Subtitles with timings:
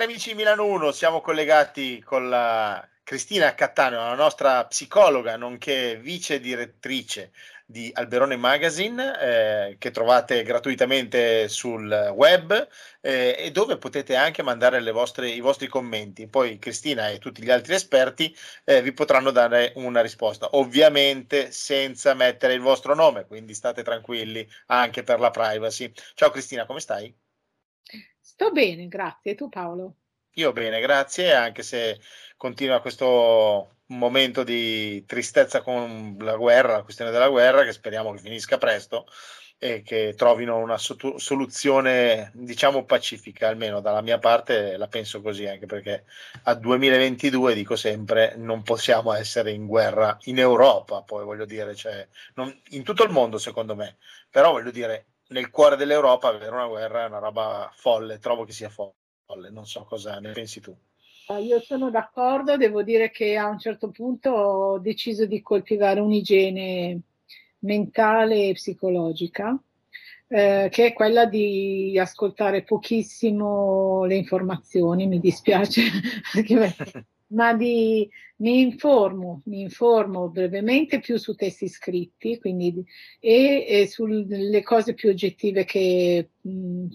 [0.00, 6.40] Cari amici Milano 1, siamo collegati con la Cristina Cattano, la nostra psicologa, nonché vice
[6.40, 7.32] direttrice
[7.66, 12.66] di Alberone Magazine, eh, che trovate gratuitamente sul web
[13.02, 16.28] eh, e dove potete anche mandare vostre, i vostri commenti.
[16.28, 22.14] Poi Cristina e tutti gli altri esperti eh, vi potranno dare una risposta, ovviamente senza
[22.14, 25.92] mettere il vostro nome, quindi state tranquilli anche per la privacy.
[26.14, 27.14] Ciao Cristina, come stai?
[28.40, 29.32] Sto bene, grazie.
[29.32, 29.96] E tu Paolo?
[30.36, 32.00] Io bene, grazie, anche se
[32.38, 38.20] continua questo momento di tristezza con la guerra, la questione della guerra, che speriamo che
[38.20, 39.04] finisca presto
[39.58, 45.66] e che trovino una soluzione, diciamo, pacifica, almeno dalla mia parte la penso così, anche
[45.66, 46.04] perché
[46.44, 52.08] a 2022, dico sempre, non possiamo essere in guerra in Europa, poi voglio dire, cioè,
[52.36, 53.98] non, in tutto il mondo secondo me,
[54.30, 58.52] però voglio dire, nel cuore dell'Europa avere una guerra è una roba folle, trovo che
[58.52, 60.76] sia folle, non so cosa ne pensi tu.
[61.28, 66.00] Ah, io sono d'accordo, devo dire che a un certo punto ho deciso di coltivare
[66.00, 67.00] un'igiene
[67.60, 69.56] mentale e psicologica,
[70.26, 75.82] eh, che è quella di ascoltare pochissimo le informazioni, mi dispiace,
[77.30, 82.84] ma di, mi informo, mi informo brevemente più su testi scritti quindi,
[83.18, 86.86] e, e sulle cose più oggettive che, mh,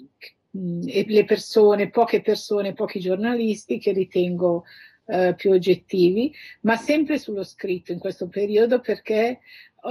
[0.85, 4.63] e le persone, poche persone, pochi giornalisti che ritengo
[5.07, 9.41] eh, più oggettivi, ma sempre sullo scritto in questo periodo perché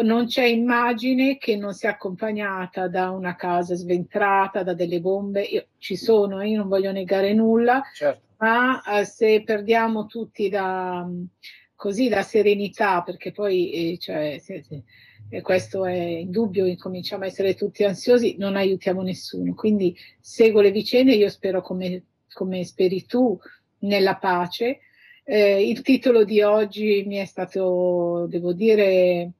[0.03, 5.43] non c'è immagine che non sia accompagnata da una casa sventrata, da delle bombe.
[5.43, 11.09] Io, ci sono, io non voglio negare nulla, certo ma eh, se perdiamo tutti da,
[11.75, 17.55] così, la serenità, perché poi eh, cioè, se, se, questo è indubbio, incominciamo a essere
[17.55, 19.55] tutti ansiosi, non aiutiamo nessuno.
[19.55, 22.03] Quindi seguo le vicende, io spero come,
[22.35, 23.39] come speri tu
[23.79, 24.81] nella pace.
[25.25, 29.33] Eh, il titolo di oggi mi è stato, devo dire,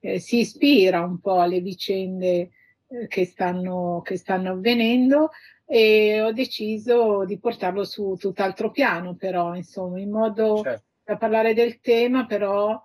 [0.00, 2.50] eh, si ispira un po' alle vicende
[2.88, 5.30] eh, che stanno, che stanno avvenendo
[5.72, 10.84] e ho deciso di portarlo su tutt'altro piano, però, insomma, in modo certo.
[11.04, 12.82] da parlare del tema, però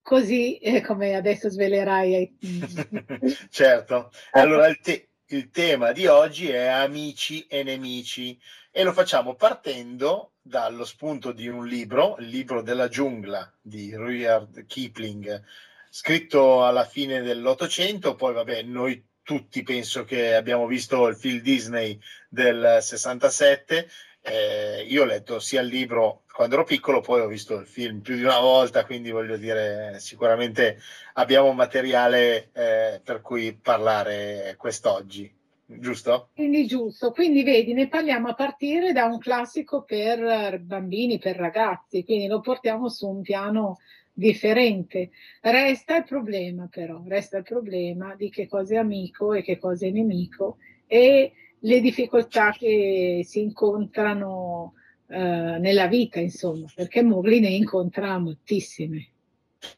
[0.00, 2.38] così eh, come adesso svelerai.
[3.50, 8.40] certo, allora il, te- il tema di oggi è amici e nemici
[8.70, 14.64] e lo facciamo partendo dallo spunto di un libro, il libro della giungla di Rudyard
[14.64, 15.42] Kipling,
[15.90, 21.98] scritto alla fine dell'Ottocento, poi vabbè, noi tutti penso che abbiamo visto il film Disney
[22.28, 23.88] del 67.
[24.20, 28.00] Eh, io ho letto sia il libro quando ero piccolo, poi ho visto il film
[28.00, 30.78] più di una volta, quindi voglio dire, sicuramente
[31.14, 35.32] abbiamo materiale eh, per cui parlare quest'oggi,
[35.64, 36.30] giusto?
[36.34, 42.04] Quindi giusto, quindi vedi, ne parliamo a partire da un classico per bambini, per ragazzi,
[42.04, 43.78] quindi lo portiamo su un piano
[44.14, 45.10] differente.
[45.40, 49.86] Resta il problema però, resta il problema di che cosa è amico e che cosa
[49.86, 54.74] è nemico e le difficoltà che si incontrano
[55.08, 59.08] eh, nella vita, insomma, perché Mowgli ne incontra moltissime.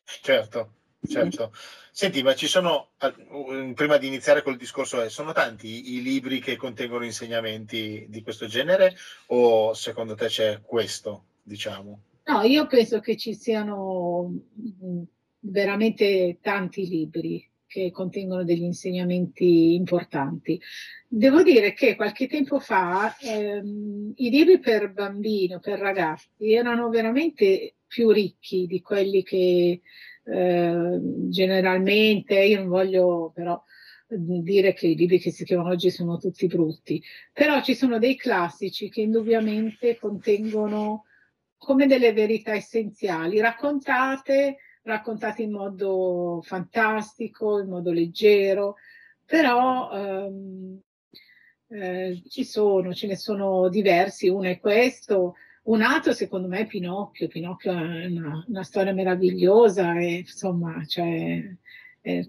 [0.04, 0.72] Certo,
[1.06, 1.52] certo.
[1.90, 2.90] Senti, ma ci sono,
[3.74, 8.46] prima di iniziare col discorso, eh, sono tanti i libri che contengono insegnamenti di questo
[8.46, 8.94] genere
[9.28, 12.02] o secondo te c'è questo, diciamo?
[12.28, 14.32] No, io penso che ci siano
[14.84, 15.02] mm,
[15.40, 20.60] veramente tanti libri che contengono degli insegnamenti importanti.
[21.06, 26.88] Devo dire che qualche tempo fa ehm, i libri per bambini o per ragazzi erano
[26.88, 29.80] veramente più ricchi di quelli che
[30.24, 30.98] eh,
[31.28, 33.62] generalmente, io non voglio però
[34.08, 37.00] dire che i libri che si scrivono oggi sono tutti brutti,
[37.32, 41.04] però ci sono dei classici che indubbiamente contengono
[41.56, 48.76] come delle verità essenziali, raccontate, raccontate in modo fantastico, in modo leggero,
[49.24, 50.80] però ehm,
[51.68, 56.66] eh, ci sono, ce ne sono diversi, uno è questo, un altro secondo me è
[56.66, 61.56] Pinocchio, Pinocchio è una, una storia meravigliosa e insomma cioè,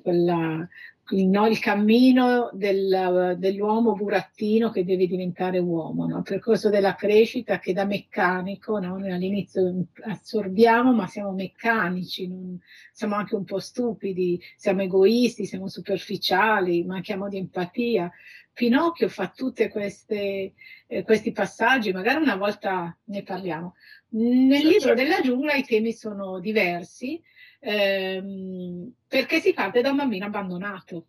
[0.01, 0.68] quella,
[1.09, 6.18] no, il cammino del, dell'uomo burattino che deve diventare uomo, no?
[6.18, 8.98] il percorso della crescita che da meccanico, no?
[8.98, 12.59] noi all'inizio assorbiamo ma siamo meccanici, non,
[12.92, 18.12] siamo anche un po' stupidi, siamo egoisti, siamo superficiali, manchiamo di empatia.
[18.51, 23.75] Pinocchio fa tutti eh, questi passaggi, magari una volta ne parliamo.
[24.09, 25.04] Nel libro certo.
[25.04, 27.21] della giungla i temi sono diversi,
[27.59, 31.07] ehm, perché si parte da un bambino abbandonato.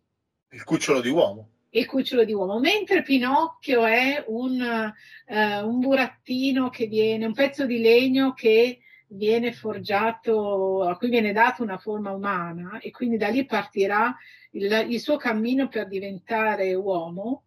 [0.50, 1.50] Il cucciolo di uomo.
[1.70, 4.92] il cucciolo di uomo, mentre Pinocchio è un,
[5.26, 11.32] uh, un burattino che viene, un pezzo di legno che viene forgiato, a cui viene
[11.32, 14.16] data una forma umana e quindi da lì partirà
[14.52, 17.44] il, il suo cammino per diventare uomo.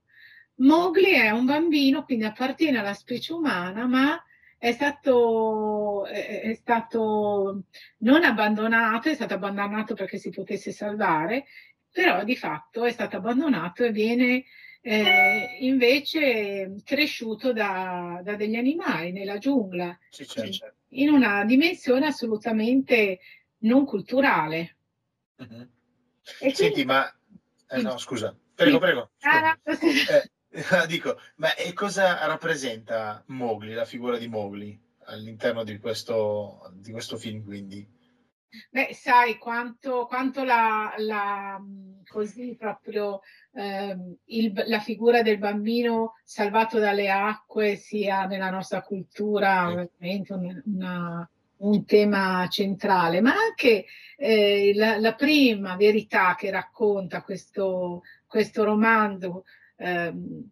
[0.56, 4.24] Mowgli è un bambino, quindi appartiene alla specie umana, ma
[4.62, 7.64] è stato, è stato
[7.98, 11.46] non abbandonato, è stato abbandonato perché si potesse salvare,
[11.92, 14.44] però di fatto è stato abbandonato e viene
[14.82, 20.74] eh, invece cresciuto da, da, degli animali nella giungla, sì, certo.
[20.90, 23.18] in una dimensione assolutamente
[23.62, 24.78] non culturale.
[25.42, 25.64] Mm-hmm.
[26.54, 27.12] Senti, ma...
[27.68, 29.10] Eh, no, scusa, prego, prego.
[29.22, 30.22] Ah, scusa.
[30.22, 30.30] Eh,
[30.88, 37.18] dico, ma e cosa rappresenta Mowgli, la figura di Mowgli all'interno di questo, di questo
[37.18, 38.00] film, quindi?
[38.70, 41.58] Beh, sai quanto, quanto la, la,
[42.06, 43.22] così proprio
[43.54, 50.62] eh, il, la figura del bambino salvato dalle acque sia nella nostra cultura ovviamente una,
[50.66, 53.86] una, un tema centrale, ma anche
[54.18, 59.46] eh, la, la, prima verità che racconta questo, questo romanzo.
[59.82, 60.50] Ehm,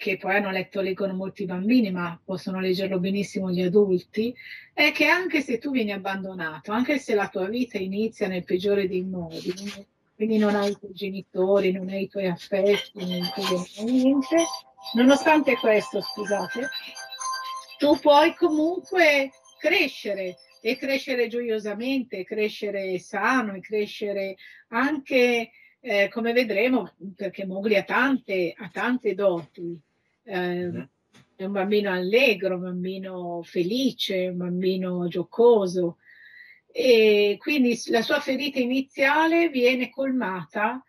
[0.00, 4.34] che poi hanno letto, leggono molti bambini, ma possono leggerlo benissimo gli adulti,
[4.72, 8.88] è che anche se tu vieni abbandonato, anche se la tua vita inizia nel peggiore
[8.88, 9.52] dei modi,
[10.16, 14.36] quindi non hai i tuoi genitori, non hai i tuoi affetti, non hai niente,
[14.94, 16.70] nonostante questo, scusate,
[17.76, 24.36] tu puoi comunque crescere e crescere gioiosamente, crescere sano e crescere
[24.68, 29.78] anche, eh, come vedremo, perché Mowgli ha tante, ha tante doti,
[30.24, 30.88] eh,
[31.34, 35.96] è un bambino allegro, un bambino felice, un bambino giocoso.
[36.72, 40.84] E quindi la sua ferita iniziale viene colmata,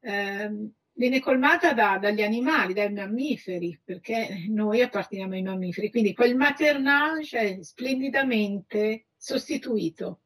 [0.00, 0.50] eh,
[0.92, 7.38] viene colmata da, dagli animali, dai mammiferi, perché noi apparteniamo ai mammiferi, quindi quel maternage
[7.38, 10.20] è splendidamente sostituito.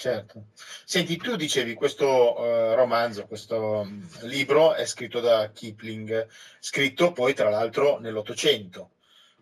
[0.00, 0.46] Certo.
[0.86, 6.26] Senti, tu dicevi questo uh, romanzo, questo um, libro è scritto da Kipling,
[6.58, 8.92] scritto poi tra l'altro nell'Ottocento,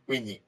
[0.05, 0.43] quindi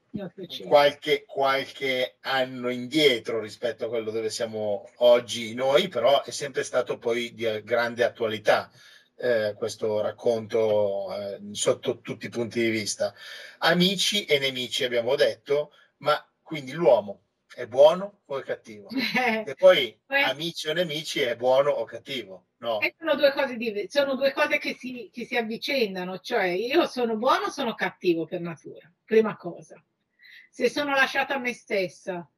[0.67, 6.97] qualche, qualche, anno indietro rispetto a quello dove siamo oggi noi, però è sempre stato
[6.97, 8.69] poi di grande attualità
[9.15, 13.13] eh, questo racconto eh, sotto tutti i punti di vista.
[13.59, 17.21] Amici e nemici abbiamo detto, ma quindi l'uomo
[17.55, 18.87] è buono o è cattivo?
[19.45, 22.47] e poi amici o nemici è buono o cattivo?
[22.57, 22.79] No.
[22.97, 27.17] Sono due cose, diverse, sono due cose che, si, che si avvicendano, cioè io sono
[27.17, 29.83] buono o sono cattivo per natura, prima cosa.
[30.49, 32.29] Se sono lasciata a me stessa,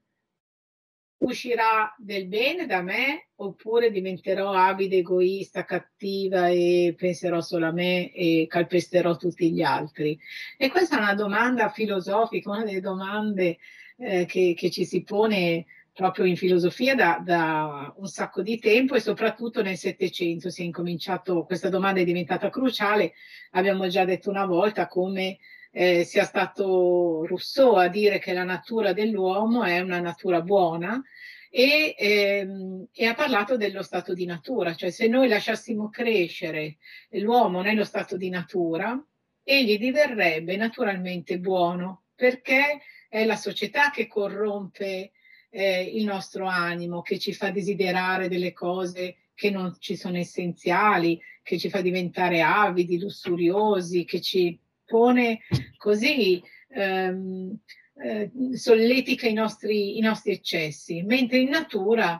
[1.17, 8.11] uscirà del bene da me oppure diventerò avida, egoista, cattiva e penserò solo a me
[8.11, 10.17] e calpesterò tutti gli altri?
[10.57, 13.57] E questa è una domanda filosofica, una delle domande
[13.97, 18.95] eh, che, che, ci si pone proprio in filosofia da, da, un sacco di tempo
[18.95, 23.13] e soprattutto nel Settecento si è incominciato, questa domanda è diventata cruciale,
[23.51, 25.37] abbiamo già detto una volta come
[25.71, 31.01] eh, sia stato Rousseau a dire che la natura dell'uomo è una natura buona
[31.49, 36.77] e, ehm, e, ha parlato dello stato di natura, cioè se noi lasciassimo crescere
[37.11, 38.99] l'uomo nello stato di natura,
[39.43, 42.81] egli diverrebbe naturalmente buono perché
[43.13, 45.11] è la società che corrompe
[45.51, 51.21] eh, il nostro animo, che ci fa desiderare delle cose che non ci sono essenziali,
[51.43, 55.41] che ci fa diventare avidi, lussuriosi, che ci pone
[55.77, 57.55] così, ehm,
[58.03, 62.19] eh, solletica i nostri, i nostri eccessi, mentre in natura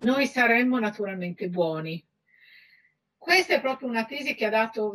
[0.00, 2.04] noi saremmo naturalmente buoni.
[3.16, 4.92] Questa è proprio una tesi che ha dato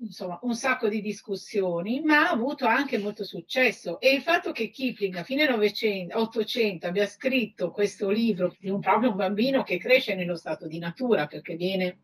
[0.00, 4.00] insomma, un sacco di discussioni, ma ha avuto anche molto successo.
[4.00, 8.80] E il fatto che Kipling a fine 900, 800 abbia scritto questo libro di un,
[8.80, 11.98] proprio un bambino che cresce nello stato di natura, perché viene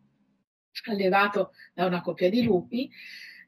[0.85, 2.89] allevato da una coppia di lupi,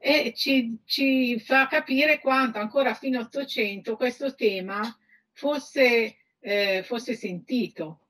[0.02, 4.82] e ci, ci fa capire quanto ancora fino all'Ottocento questo tema
[5.32, 8.09] fosse, eh, fosse sentito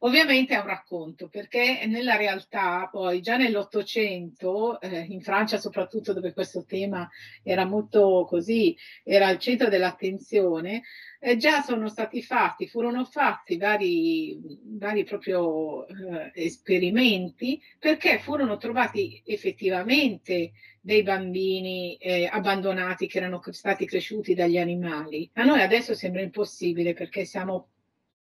[0.00, 6.32] Ovviamente è un racconto perché nella realtà poi già nell'Ottocento, eh, in Francia soprattutto dove
[6.32, 7.08] questo tema
[7.42, 10.82] era molto così, era al centro dell'attenzione,
[11.18, 14.38] eh, già sono stati fatti, furono fatti vari,
[14.78, 23.86] vari proprio eh, esperimenti perché furono trovati effettivamente dei bambini eh, abbandonati che erano stati
[23.86, 25.28] cresciuti dagli animali.
[25.34, 27.70] A noi adesso sembra impossibile perché siamo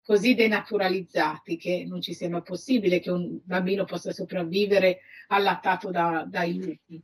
[0.03, 6.55] così denaturalizzati che non ci sembra possibile che un bambino possa sopravvivere allattato da, dai
[6.55, 7.01] lupi.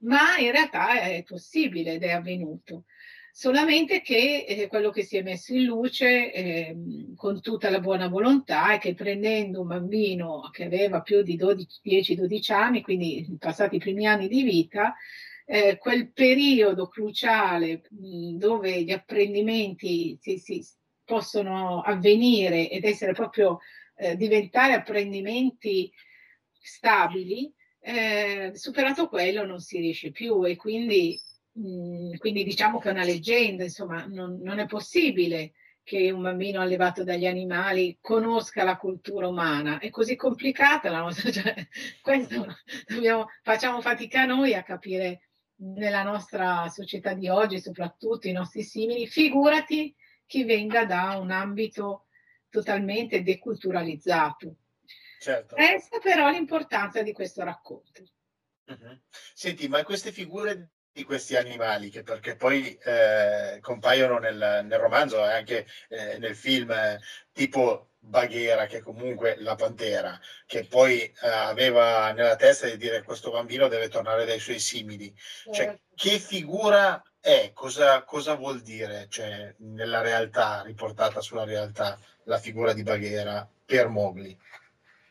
[0.00, 2.84] ma in realtà è possibile ed è avvenuto.
[3.32, 6.76] Solamente che eh, quello che si è messo in luce eh,
[7.14, 12.52] con tutta la buona volontà è che prendendo un bambino che aveva più di 10-12
[12.52, 14.94] anni, quindi passati i primi anni di vita,
[15.46, 20.66] eh, quel periodo cruciale mh, dove gli apprendimenti si, si,
[21.08, 23.60] possono avvenire ed essere proprio
[23.96, 25.90] eh, diventare apprendimenti
[26.60, 27.50] stabili,
[27.80, 31.18] eh, superato quello non si riesce più e quindi
[31.58, 36.60] Mm, quindi diciamo che è una leggenda, insomma, non, non, è possibile che un bambino
[36.60, 39.78] allevato dagli animali conosca la cultura umana.
[39.78, 41.54] È così complicata la nostra, cioè,
[42.00, 42.46] questo
[42.86, 45.22] dobbiamo, facciamo fatica noi a capire
[45.60, 49.92] nella nostra società di oggi, soprattutto i nostri simili, figurati
[50.28, 52.06] chi venga da un ambito
[52.50, 54.54] totalmente deculturalizzato.
[55.18, 55.56] Certo.
[55.56, 58.04] Resta però l'importanza di questo racconto.
[58.66, 59.00] Uh-huh.
[59.34, 65.24] Senti, ma queste figure di questi animali, che perché poi eh, compaiono nel, nel, romanzo
[65.24, 67.00] e anche eh, nel film, eh,
[67.32, 73.02] tipo Baghera, che è comunque la pantera, che poi eh, aveva nella testa di dire
[73.02, 75.14] questo bambino deve tornare dai suoi simili.
[75.44, 75.80] Cioè, certo.
[75.94, 77.50] che figura è?
[77.52, 83.88] Cosa, cosa vuol dire cioè, nella realtà, riportata sulla realtà, la figura di Baghera per
[83.88, 84.36] Mowgli?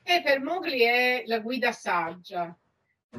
[0.03, 2.55] E per Mowgli è la guida saggia,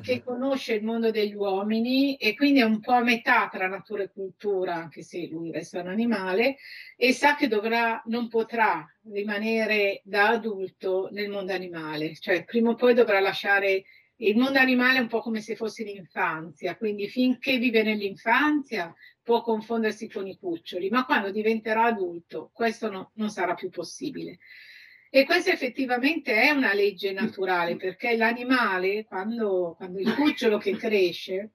[0.03, 0.23] che mhm.
[0.23, 4.11] conosce il mondo degli uomini e quindi è un po' a metà tra natura e
[4.13, 6.57] cultura, anche se lui resta un animale,
[6.97, 12.75] e sa che dovrà, non potrà rimanere da adulto nel mondo animale, cioè prima o
[12.75, 13.85] poi dovrà lasciare
[14.21, 18.93] il mondo animale un po' come se fosse l'infanzia, quindi finché vive nell'infanzia
[19.23, 24.39] può confondersi con i cuccioli, ma quando diventerà adulto questo no, non sarà più possibile.
[25.11, 31.53] E questa effettivamente è una legge naturale perché l'animale, quando, quando il cucciolo che cresce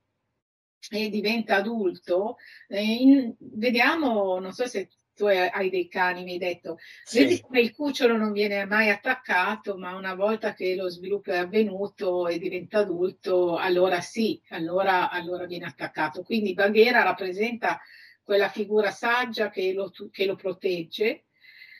[0.90, 6.38] e diventa adulto, eh, in, vediamo, non so se tu hai dei cani, mi hai
[6.40, 7.20] detto, sì.
[7.20, 11.38] vedi come il cucciolo non viene mai attaccato, ma una volta che lo sviluppo è
[11.38, 16.24] avvenuto e diventa adulto, allora sì, allora, allora viene attaccato.
[16.24, 17.80] Quindi Baghera rappresenta
[18.24, 21.26] quella figura saggia che lo, che lo protegge.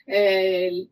[0.04, 0.88] Eh,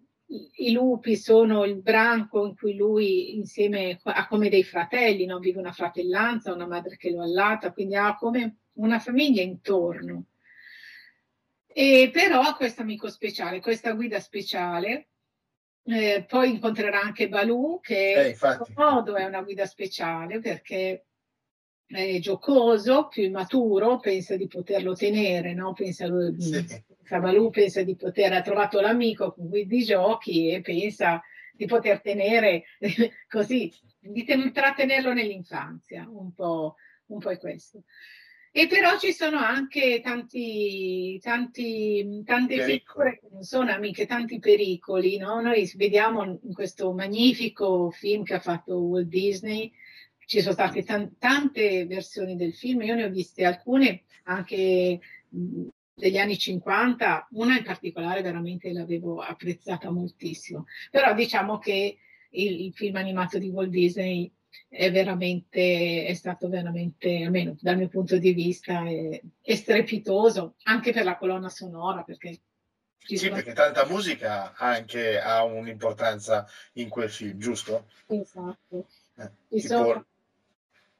[0.56, 5.38] i lupi sono il branco in cui lui insieme ha come dei fratelli, no?
[5.38, 10.26] vive una fratellanza, una madre che lo allata, quindi ha come una famiglia intorno.
[11.66, 15.08] E però ha questo amico speciale, questa guida speciale.
[15.84, 21.06] Eh, poi incontrerà anche Balù, che eh, in modo è una guida speciale perché
[21.92, 25.72] è giocoso, più immaturo, pensa di poterlo tenere, no?
[25.72, 26.06] pensa,
[26.38, 26.82] sì.
[27.02, 31.22] Cavalù pensa di poter, ha trovato l'amico con cui di giochi e pensa
[31.54, 32.64] di poter tenere
[33.28, 37.84] così, di trattenerlo nell'infanzia, un po', un po' è questo.
[38.54, 42.78] E però ci sono anche tanti, tanti, tante pericoli.
[42.78, 45.16] figure che non sono amiche, tanti pericoli.
[45.16, 45.40] No?
[45.40, 49.72] Noi vediamo in questo magnifico film che ha fatto Walt Disney,
[50.26, 56.19] ci sono state t- tante versioni del film, io ne ho viste alcune anche degli
[56.19, 61.99] anni 50, una in particolare veramente l'avevo apprezzata moltissimo, però diciamo che
[62.31, 64.33] il, il film animato di Walt Disney
[64.69, 70.93] è veramente, è stato veramente, almeno dal mio punto di vista, è, è strepitoso, anche
[70.93, 72.41] per la colonna sonora, perché
[72.99, 73.35] sì, sono...
[73.35, 77.87] perché tanta musica anche ha un'importanza in quel film, giusto?
[78.07, 78.87] Esatto.
[79.17, 79.67] Eh, tipo...
[79.67, 80.07] sono...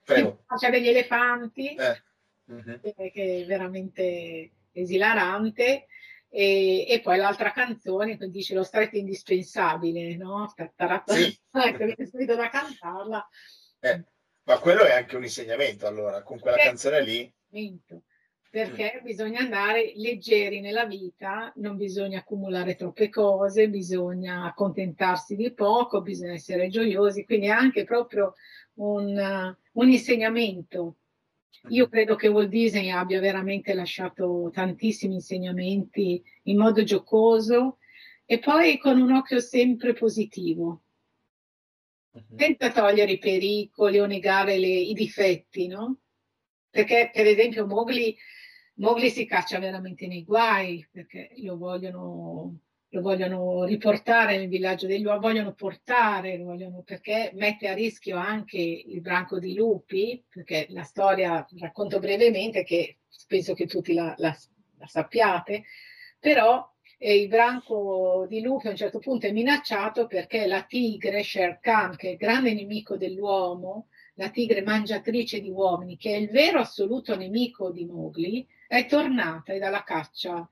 [0.04, 0.44] Prego.
[0.56, 2.02] C'è degli elefanti, eh.
[2.47, 2.80] uh-huh.
[3.11, 5.87] che è veramente esilarante.
[6.35, 10.52] E, e, poi l'altra canzone che dice lo stretto indispensabile, no?
[11.06, 11.38] Sì.
[11.52, 13.28] Ecco, subito da cantarla.
[13.80, 14.04] Eh,
[14.44, 17.35] ma quello è anche un insegnamento allora, con quella perché, canzone lì.
[18.50, 19.04] Perché mm.
[19.04, 26.32] bisogna andare leggeri nella vita, non bisogna accumulare troppe cose, bisogna accontentarsi di poco, bisogna
[26.32, 28.35] essere gioiosi, quindi è anche proprio
[28.76, 30.97] un, un insegnamento
[31.69, 37.79] io credo che Walt Disney abbia veramente lasciato tantissimi insegnamenti in modo giocoso
[38.25, 40.83] e poi con un occhio sempre positivo,
[42.11, 42.37] uh-huh.
[42.37, 45.99] senza togliere i pericoli o negare le, i difetti, no?
[46.69, 48.17] Perché, per esempio, Mowgli,
[48.75, 52.59] Mowgli si caccia veramente nei guai perché lo vogliono
[52.94, 58.58] lo vogliono riportare nel villaggio degli uomini, vogliono portare, vogliono, perché mette a rischio anche
[58.58, 64.37] il branco di lupi, perché la storia, racconto brevemente, che penso che tutti la, la,
[64.76, 65.64] la sappiate,
[66.18, 71.22] però eh, il branco di lupi a un certo punto è minacciato perché la tigre,
[71.22, 76.18] Sher Khan, che è il grande nemico dell'uomo, la tigre mangiatrice di uomini, che è
[76.18, 80.46] il vero assoluto nemico di Mowgli, è tornata e dalla caccia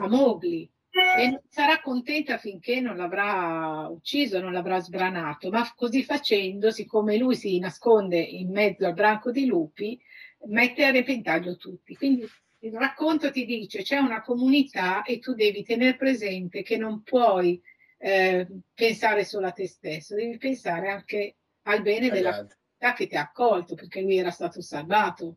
[0.00, 0.70] a Mowgli
[1.16, 7.16] e non sarà contenta finché non l'avrà ucciso, non l'avrà sbranato, ma così facendo, siccome
[7.16, 10.00] lui si nasconde in mezzo al branco di lupi,
[10.46, 11.96] mette a repentaglio tutti.
[11.96, 12.26] Quindi
[12.60, 17.60] il racconto ti dice c'è una comunità e tu devi tenere presente che non puoi
[17.98, 23.16] eh, pensare solo a te stesso, devi pensare anche al bene della comunità che ti
[23.16, 25.36] ha accolto, perché lui era stato salvato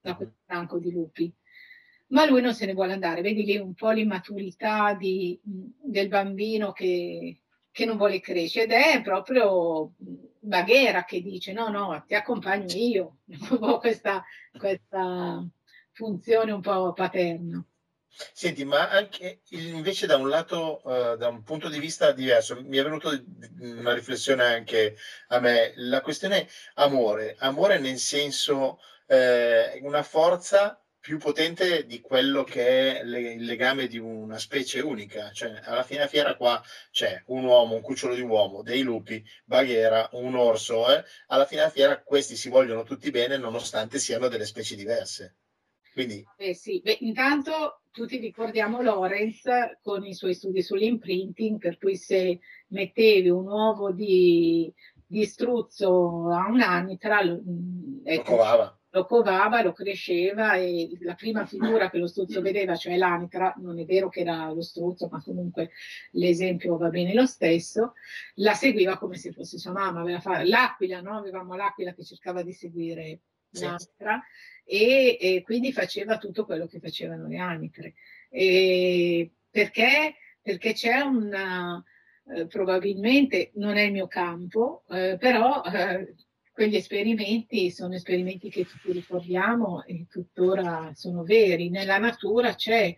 [0.00, 1.32] da quel branco di lupi
[2.12, 3.20] ma lui non se ne vuole andare.
[3.20, 7.40] Vedi lì un po' l'immaturità di, del bambino che,
[7.70, 9.92] che, non vuole crescere ed è proprio
[10.38, 13.18] Baghera che dice no, no, ti accompagno io,
[13.80, 14.24] questa,
[14.56, 15.44] questa
[15.92, 17.64] funzione un po' paterna.
[18.14, 22.76] Senti, ma anche invece da un lato, uh, da un punto di vista diverso, mi
[22.76, 23.08] è venuta
[23.60, 24.96] una riflessione anche
[25.28, 32.44] a me, la questione amore, amore nel senso eh, una forza più potente di quello
[32.44, 35.32] che è il legame di una specie unica.
[35.32, 40.08] Cioè, alla fine fiera qua c'è un uomo, un cucciolo di uomo, dei lupi, Baghera,
[40.12, 40.88] un orso.
[40.94, 41.02] Eh?
[41.26, 45.38] Alla fine fiera questi si vogliono tutti bene nonostante siano delle specie diverse.
[45.92, 46.24] Quindi...
[46.36, 46.80] Eh sì.
[46.80, 49.42] Beh, intanto tutti ricordiamo Lorenz
[49.82, 54.72] con i suoi studi sull'imprinting, per cui se mettevi un uovo di,
[55.04, 57.42] di struzzo a un anitra, ecco,
[58.04, 62.96] lo covava lo covava, lo cresceva e la prima figura che lo struzzo vedeva, cioè
[62.96, 65.70] l'anitra, non è vero che era lo struzzo, ma comunque
[66.12, 67.94] l'esempio va bene lo stesso,
[68.34, 70.04] la seguiva come se fosse sua mamma.
[70.44, 71.16] L'aquila, no?
[71.16, 73.20] avevamo l'aquila che cercava di seguire
[73.52, 74.22] l'anitra
[74.64, 77.94] e, e, quindi faceva tutto quello che facevano le anitre.
[78.28, 80.16] E perché?
[80.42, 81.82] Perché c'è una...
[82.24, 86.14] Eh, probabilmente non è il mio campo, eh, però eh,
[86.52, 91.70] quegli esperimenti sono esperimenti che tutti ricordiamo e tuttora sono veri.
[91.70, 92.94] Nella natura c'è,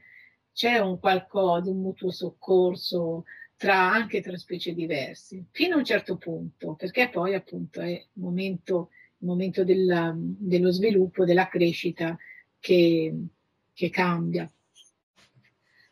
[0.52, 3.24] c'è un qualcosa, un mutuo soccorso
[3.56, 8.08] tra, anche tra specie diverse, fino a un certo punto, perché poi appunto è il
[8.14, 12.18] momento, il momento della, dello sviluppo, della crescita
[12.58, 13.14] che,
[13.72, 14.50] che cambia.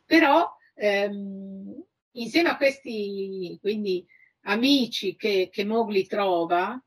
[0.05, 4.05] Però ehm, insieme a questi quindi,
[4.41, 6.79] amici che, che Mowgli trova,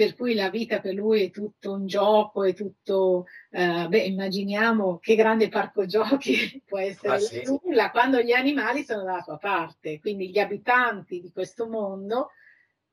[0.00, 4.96] per cui la vita per lui è tutto un gioco, è tutto, eh, beh, immaginiamo
[4.96, 6.32] che grande parco giochi
[6.64, 7.42] può essere ah, sì.
[7.44, 12.30] nulla quando gli animali sono dalla sua parte, quindi gli abitanti di questo mondo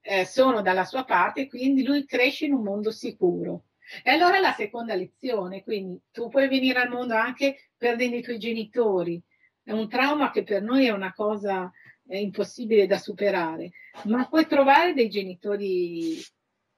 [0.02, 3.68] eh, sono dalla sua parte, quindi lui cresce in un mondo sicuro.
[4.04, 8.38] E allora la seconda lezione, quindi tu puoi venire al mondo anche perdendo i tuoi
[8.38, 9.24] genitori,
[9.64, 11.72] è un trauma che per noi è una cosa
[12.06, 13.72] è impossibile da superare,
[14.06, 16.22] ma puoi trovare dei genitori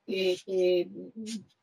[0.09, 0.89] e, e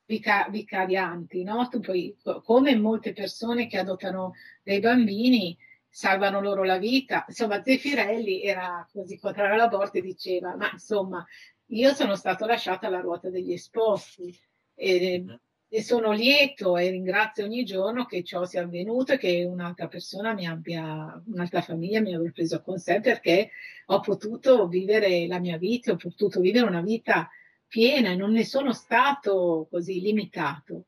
[0.06, 1.68] vica, vicarianti, no?
[1.80, 5.56] Poi, come molte persone che adottano dei bambini,
[5.88, 7.24] salvano loro la vita.
[7.26, 11.26] Insomma, Zeffirelli era così contrario all'aborto e diceva, ma insomma,
[11.70, 14.38] io sono stato lasciata alla ruota degli esposti
[14.74, 15.24] e,
[15.68, 20.32] e, sono lieto e ringrazio ogni giorno che ciò sia avvenuto e che un'altra persona
[20.34, 23.50] mi abbia, un'altra famiglia mi abbia preso con sé perché
[23.86, 27.28] ho potuto vivere la mia vita, ho potuto vivere una vita
[27.66, 30.86] piena e non ne sono stato così limitato.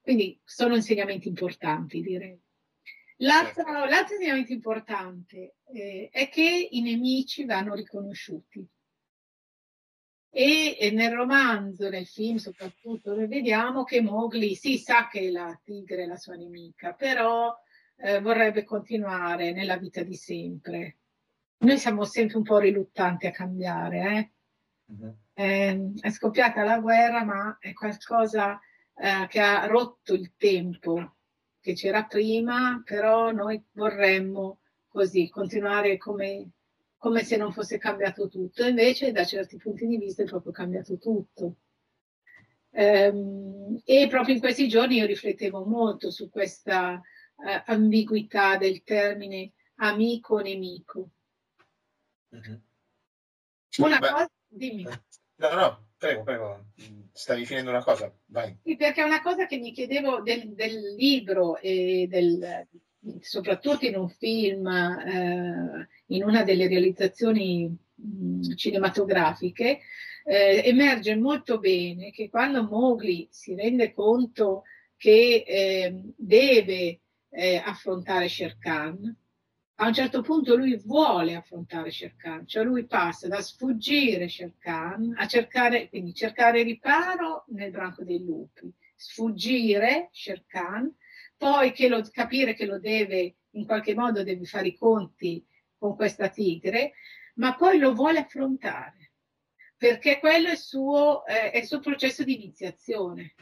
[0.00, 2.38] Quindi sono insegnamenti importanti, direi.
[3.18, 3.84] L'altro, certo.
[3.84, 8.66] l'altro insegnamento importante eh, è che i nemici vanno riconosciuti.
[10.32, 15.30] E, e, nel romanzo, nel film soprattutto, noi vediamo che Mowgli si sì, sa che
[15.30, 17.54] la tigre è la sua nemica, però
[17.96, 20.98] eh, vorrebbe continuare nella vita di sempre.
[21.58, 24.30] Noi siamo sempre un po' riluttanti a cambiare, eh?
[24.90, 28.60] Uh-huh eh, è scoppiata la guerra, ma è qualcosa
[28.94, 31.16] eh, che ha rotto il tempo
[31.60, 36.50] che c'era prima, però noi vorremmo così continuare come,
[36.98, 40.98] come se non fosse cambiato tutto, invece da certi punti di vista è proprio cambiato
[40.98, 41.56] tutto.
[42.72, 47.00] Um, e proprio in questi giorni io riflettevo molto su questa
[47.34, 51.10] uh, ambiguità del termine amico-nemico.
[52.34, 52.56] Mm-hmm.
[53.78, 54.82] Una Beh, cosa, dimmi.
[54.84, 55.00] Eh,
[55.40, 56.66] No, no, prego, prego,
[57.12, 58.54] stavi finendo una cosa, vai.
[58.62, 62.68] Sì, perché è una cosa che mi chiedevo del, del libro e del,
[63.20, 69.80] soprattutto in un film, eh, in una delle realizzazioni mh, cinematografiche,
[70.24, 74.64] eh, emerge molto bene che quando Mowgli si rende conto
[74.98, 79.16] che eh, deve eh, affrontare Sher Khan,
[79.82, 85.26] a un certo punto lui vuole affrontare Sherkan, cioè lui passa da sfuggire Sherkan a
[85.26, 90.94] cercare, quindi cercare riparo nel branco dei lupi, sfuggire Sherkan,
[91.34, 95.42] poi che lo, capire che lo deve, in qualche modo deve fare i conti
[95.78, 96.92] con questa tigre,
[97.36, 99.12] ma poi lo vuole affrontare,
[99.78, 103.34] perché quello è il suo, eh, è il suo processo di iniziazione.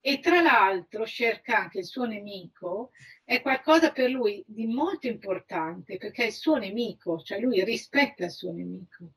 [0.00, 2.92] E tra l'altro Sherkan, che è il suo nemico,
[3.24, 8.24] è qualcosa per lui di molto importante perché è il suo nemico, cioè lui rispetta
[8.24, 9.12] il suo nemico.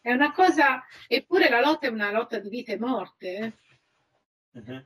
[0.00, 3.58] È una cosa, eppure la lotta è una lotta di vita e morte.
[4.50, 4.84] Uh-huh.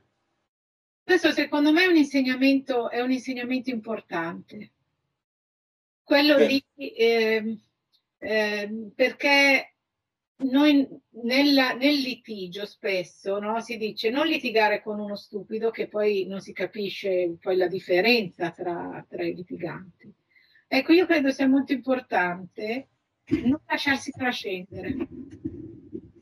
[1.03, 4.71] Questo secondo me è un insegnamento, è un insegnamento importante.
[6.03, 6.47] Quello Beh.
[6.47, 7.57] lì, eh,
[8.19, 9.73] eh, perché
[10.41, 10.87] noi
[11.23, 16.39] nella, nel litigio spesso no, si dice non litigare con uno stupido che poi non
[16.39, 20.13] si capisce poi la differenza tra, tra i litiganti.
[20.67, 22.89] Ecco, io credo sia molto importante
[23.29, 24.95] non lasciarsi trascendere.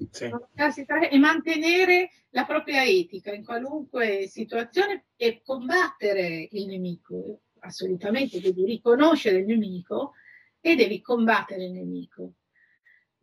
[0.10, 0.30] Sì.
[0.30, 7.42] Non lasciarsi trascendere e mantenere la propria etica in qualunque situazione e combattere il nemico.
[7.60, 10.14] Assolutamente, devi riconoscere il nemico
[10.60, 12.34] e devi combattere il nemico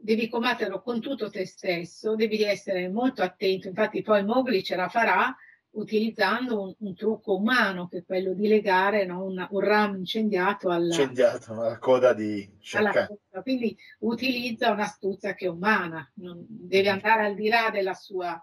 [0.04, 3.68] devi combatterlo con tutto te stesso, devi essere molto attento.
[3.68, 5.34] Infatti poi Mowgli ce la farà
[5.70, 10.68] utilizzando un, un trucco umano, che è quello di legare no, un, un, ramo incendiato
[10.68, 13.08] alla, incendiato, alla coda di alla
[13.42, 18.40] Quindi utilizza un'astuzia che è umana, non, deve andare al di là della sua,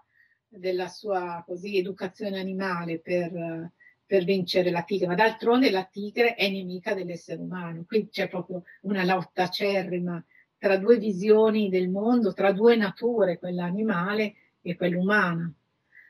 [0.48, 3.70] della sua così, educazione animale per,
[4.04, 8.64] per vincere la tigre, ma d'altronde la tigre è nemica dell'essere umano, quindi c'è proprio
[8.80, 10.22] una lotta acerrima
[10.62, 15.52] tra due visioni del mondo, tra due nature, quella animale e quella umana.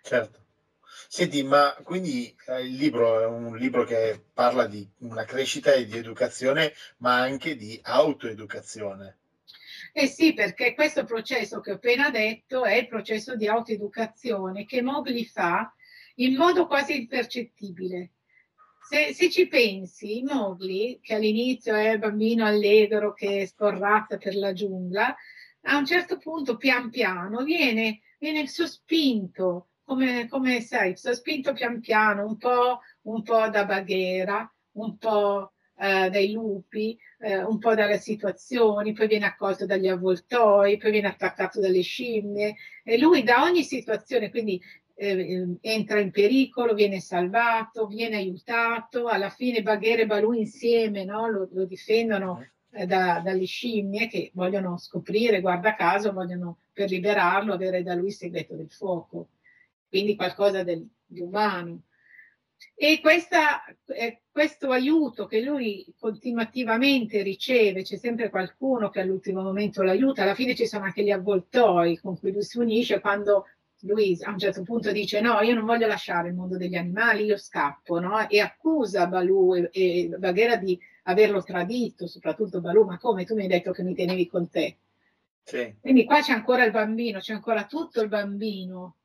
[0.03, 0.45] Certo.
[1.09, 5.87] Senti, ma quindi eh, il libro è un libro che parla di una crescita e
[5.87, 9.17] di educazione, ma anche di autoeducazione.
[9.91, 14.83] Eh sì, perché questo processo che ho appena detto è il processo di autoeducazione che
[14.83, 15.73] Mowgli fa
[16.17, 18.11] in modo quasi impercettibile
[18.93, 24.53] se, se, ci pensi, Mowgli, che all'inizio è il bambino allegro che scorrazza per la
[24.53, 25.17] giungla,
[25.63, 32.27] a un certo punto, pian piano, viene, viene sospinto, come, come sai, sospinto pian piano,
[32.27, 37.99] un po', un po da baghiera, un po' eh, dai lupi, eh, un po' dalle
[37.99, 43.63] situazioni, poi viene accolto dagli avvoltoi, poi viene attaccato dalle scimmie e lui da ogni
[43.63, 44.61] situazione, quindi
[44.95, 51.29] eh, entra in pericolo, viene salvato, viene aiutato, alla fine Bagheera e Balù insieme no?
[51.29, 57.53] lo, lo, difendono eh, da, dalle scimmie che vogliono scoprire, guarda caso, vogliono per liberarlo
[57.53, 59.29] avere da lui il segreto del fuoco,
[59.89, 61.83] quindi qualcosa del, di umano.
[62.75, 69.83] E questa, eh, questo aiuto che lui continuativamente riceve, c'è sempre qualcuno che all'ultimo momento
[69.83, 73.47] l'aiuta, alla fine ci sono anche gli avvoltoi con cui lui si unisce quando
[73.83, 77.25] lui a un certo punto dice no, io non voglio lasciare il mondo degli animali,
[77.25, 78.29] io scappo, no?
[78.29, 83.43] E accusa Balù e, e Baghera di averlo tradito, soprattutto Balù, ma come tu mi
[83.43, 84.79] hai detto che mi tenevi con te?
[85.43, 85.75] Sì.
[85.81, 88.97] Quindi qua c'è ancora il bambino, c'è ancora tutto il bambino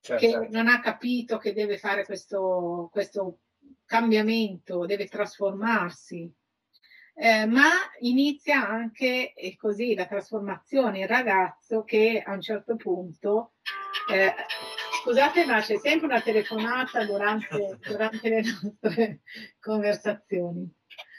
[0.00, 0.26] certo.
[0.26, 3.38] che non ha capito che deve fare questo, questo
[3.84, 6.30] cambiamento, deve trasformarsi.
[7.20, 13.54] Eh, ma inizia anche eh, così la trasformazione, il ragazzo che a un certo punto,
[14.08, 14.32] eh,
[15.02, 19.20] scusate ma c'è sempre una telefonata durante, durante le nostre
[19.58, 20.72] conversazioni.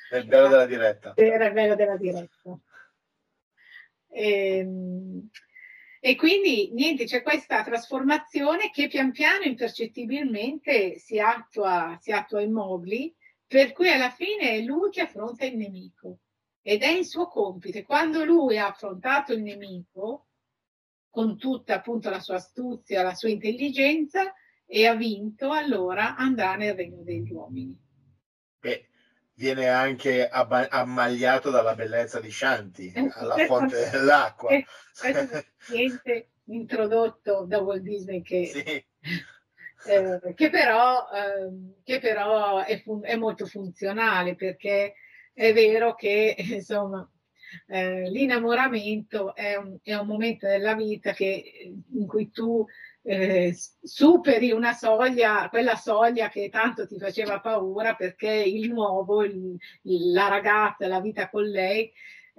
[0.10, 1.12] È il bello della diretta.
[1.18, 2.58] Era il bello della diretta.
[4.08, 5.30] E, ehm,
[6.00, 12.54] e quindi niente, c'è questa trasformazione che pian piano impercettibilmente si attua, si attua in
[12.54, 13.14] Mowgli
[13.50, 16.20] per cui alla fine è lui che affronta il nemico
[16.62, 17.80] ed è il suo compito.
[17.80, 20.28] E quando lui ha affrontato il nemico,
[21.10, 24.32] con tutta appunto la sua astuzia, la sua intelligenza,
[24.68, 27.76] e ha vinto, allora andrà nel regno degli uomini.
[28.62, 28.88] E
[29.34, 34.52] viene anche ammagliato dalla bellezza di Shanti, eh, alla fonte dell'acqua.
[34.52, 34.64] Eh,
[34.96, 38.86] questo è introdotto da Walt Disney che sì
[39.86, 44.96] eh, che però, eh, che però è, fun- è, molto funzionale perché
[45.34, 47.10] è vero che insomma
[47.68, 52.66] eh, l'innamoramento è un, è un, momento della vita che, in cui tu
[53.04, 59.58] eh, superi una soglia, quella soglia che tanto ti faceva paura perché il nuovo, il,
[59.82, 61.92] la ragazza, la vita con lei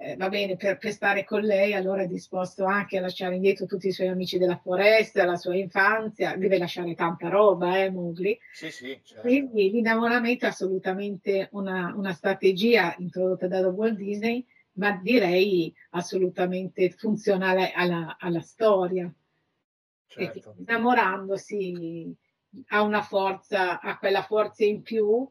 [0.03, 3.67] eh, va bene, per, per, stare con lei allora è disposto anche a lasciare indietro
[3.67, 8.35] tutti i suoi amici della foresta, la sua infanzia, deve lasciare tanta roba, eh, Mowgli.
[8.51, 9.21] Sì, sì, certo.
[9.21, 17.71] Quindi l'innamoramento è assolutamente una, una strategia introdotta da Walt Disney, ma direi assolutamente funzionale
[17.71, 19.13] alla, alla storia.
[20.07, 20.55] Certo.
[20.57, 22.13] innamorandosi
[22.69, 25.25] ha una forza, ha quella forza in più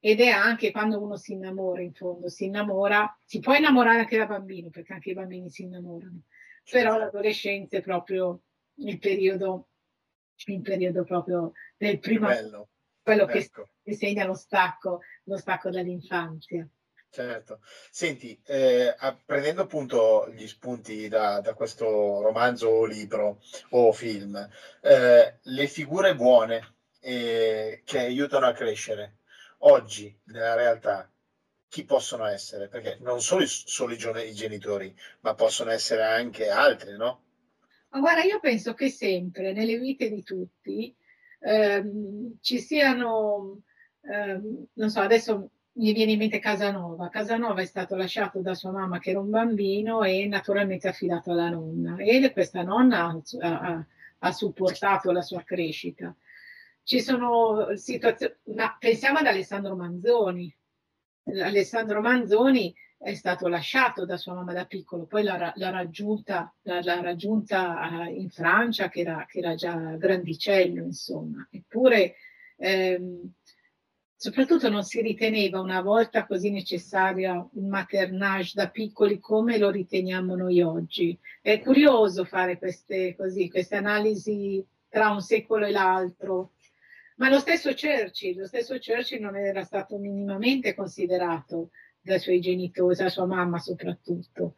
[0.00, 4.16] ed è anche quando uno si innamora in fondo, si innamora, si può innamorare anche
[4.16, 6.22] da bambino, perché anche i bambini si innamorano,
[6.70, 8.40] però l'adolescenza è proprio
[8.76, 9.68] il periodo,
[10.46, 12.28] il periodo proprio del primo,
[13.02, 13.68] quello ecco.
[13.82, 16.66] che, segna lo stacco, lo stacco dall'infanzia.
[17.12, 17.60] Certo.
[17.90, 18.94] Senti, eh,
[19.26, 24.48] prendendo appunto gli spunti da, da, questo romanzo o libro o film,
[24.80, 29.19] eh, le figure buone eh, che aiutano a crescere,
[29.60, 31.10] oggi nella realtà
[31.68, 32.68] chi possono essere?
[32.68, 37.22] Perché non solo, solo i, genitori, ma possono essere anche altri, no?
[37.90, 40.94] Ma guarda, io penso che sempre nelle vite di tutti
[41.38, 43.62] ehm, ci siano,
[44.02, 47.08] ehm, non so, adesso mi viene in mente Casanova.
[47.08, 51.48] Casanova è stato lasciato da sua mamma che era un bambino e naturalmente affidato alla
[51.48, 51.96] nonna.
[51.98, 53.86] E questa nonna ha, ha,
[54.18, 56.14] ha supportato la sua crescita
[56.82, 60.54] ci sono situazioni, ma pensiamo ad Alessandro Manzoni.
[61.24, 66.82] Alessandro Manzoni è stato lasciato da sua mamma da piccolo, poi l'ha, l'ha raggiunta, l'ha,
[66.82, 71.48] l'ha raggiunta in Francia che era, che era, già grandicello, insomma.
[71.50, 72.16] Eppure,
[72.56, 73.32] ehm,
[74.14, 80.36] soprattutto non si riteneva una volta così necessaria un maternage da piccoli come lo riteniamo
[80.36, 81.18] noi oggi.
[81.40, 86.52] È curioso fare queste, così, queste analisi tra un secolo e l'altro
[87.20, 91.68] ma lo stesso Churchill, lo stesso Churchill non era stato minimamente considerato
[92.00, 94.54] dai suoi genitori, da sua mamma soprattutto,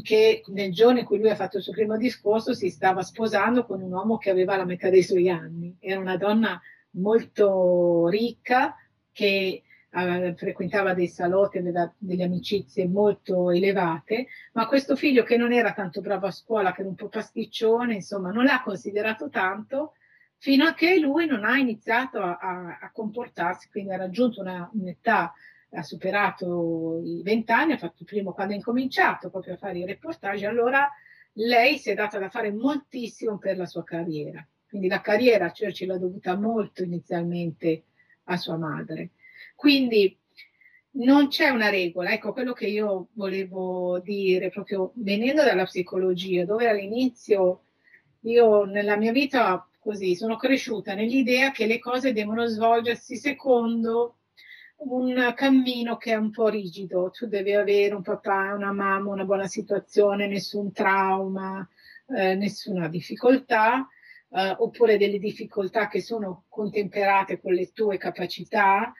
[0.00, 3.66] che nel giorno in cui lui ha fatto il suo primo discorso si stava sposando
[3.66, 5.76] con un uomo che aveva la metà dei suoi anni.
[5.78, 6.58] Era una donna
[6.92, 8.74] molto ricca
[9.12, 15.52] che eh, frequentava dei salotti, aveva delle amicizie molto elevate, ma questo figlio che non
[15.52, 19.92] era tanto bravo a scuola, che era un po' pasticcione, insomma, non l'ha considerato tanto
[20.46, 24.70] fino a che lui non ha iniziato a, a, a comportarsi, quindi ha raggiunto una,
[24.74, 25.32] un'età,
[25.70, 29.84] ha superato i vent'anni, ha fatto il primo quando ha incominciato proprio a fare i
[29.84, 30.88] reportage, allora
[31.32, 34.46] lei si è data da fare moltissimo per la sua carriera.
[34.68, 37.82] Quindi la carriera Churchill l'ha dovuta molto inizialmente
[38.26, 39.10] a sua madre.
[39.56, 40.16] Quindi
[40.90, 46.68] non c'è una regola, ecco quello che io volevo dire, proprio venendo dalla psicologia, dove
[46.68, 47.62] all'inizio
[48.20, 54.16] io nella mia vita così, sono cresciuta nell'idea che le cose devono svolgersi secondo
[54.78, 57.10] un cammino che è un po' rigido.
[57.10, 61.66] Tu devi avere un papà, una mamma, una buona situazione, nessun trauma,
[62.08, 63.88] eh, nessuna difficoltà,
[64.30, 68.92] eh, oppure delle difficoltà che sono contemperate con le tue capacità.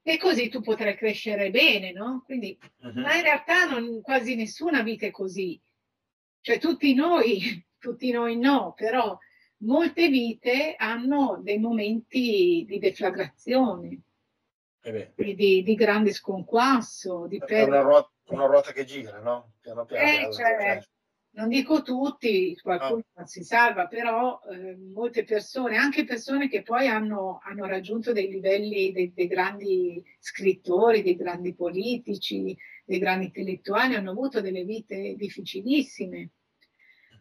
[0.00, 2.22] E così tu potrai crescere bene, no?
[2.24, 3.00] Quindi, uh-huh.
[3.00, 5.60] ma in realtà non, quasi nessuna vita è così.
[6.40, 9.18] Cioè tutti noi, tutti noi no, però
[9.58, 14.00] molte vite hanno dei momenti di deflagrazione,
[14.82, 17.26] eh di, di, grande sconquasso.
[17.26, 19.54] Di è una ruota, una ruota, che gira, no?
[19.60, 20.28] Piano piano.
[20.28, 20.80] Eh, cioè,
[21.30, 23.26] non dico tutti, qualcuno no.
[23.26, 28.92] si salva, però eh, molte persone, anche persone che poi hanno, hanno raggiunto dei livelli
[28.92, 36.30] dei, dei, grandi scrittori, dei grandi politici, dei grandi intellettuali, hanno avuto delle vite difficilissime.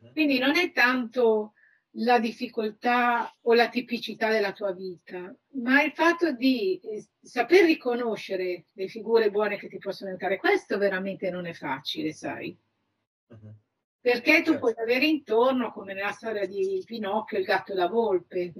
[0.01, 0.11] Uh-huh.
[0.13, 1.53] Quindi non è tanto
[1.99, 5.33] la difficoltà o la tipicità della tua vita,
[5.63, 10.37] ma il fatto di eh, saper riconoscere le figure buone che ti possono aiutare.
[10.37, 12.55] Questo veramente non è facile, sai.
[13.27, 13.53] Uh-huh.
[13.99, 14.59] Perché tu certo.
[14.59, 18.53] puoi avere intorno, come nella storia di Pinocchio, il gatto e la volpe,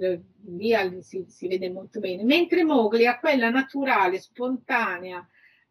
[0.46, 5.26] lì si, si vede molto bene, mentre Mowgli ha quella naturale, spontanea,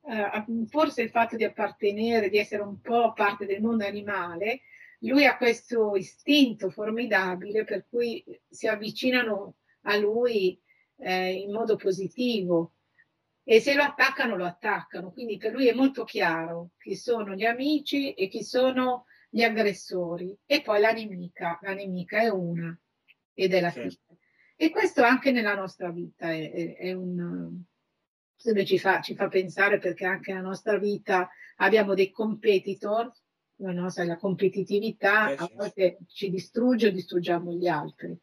[0.09, 4.61] eh, forse il fatto di appartenere, di essere un po' parte del mondo animale,
[5.07, 10.61] lui ha questo istinto formidabile per cui si avvicinano a lui
[10.99, 12.75] eh, in modo positivo
[13.43, 17.45] e se lo attaccano lo attaccano, quindi per lui è molto chiaro chi sono gli
[17.45, 22.77] amici e chi sono gli aggressori e poi la nemica, la nemica è una
[23.35, 23.83] ed è la sì.
[23.83, 24.17] figlia.
[24.57, 27.63] E questo anche nella nostra vita è, è, è un
[28.65, 33.13] ci fa, ci fa pensare perché anche nella nostra vita abbiamo dei competitor
[33.57, 38.17] no, sai, la competitività eh, a volte ci distrugge o distruggiamo gli altri.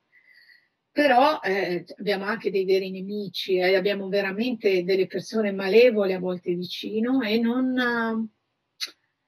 [0.92, 6.54] Però eh, abbiamo anche dei veri nemici, eh, abbiamo veramente delle persone malevole a volte
[6.54, 8.30] vicino e non,